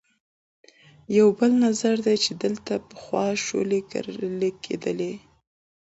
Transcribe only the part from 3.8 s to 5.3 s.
کرلې کېدې.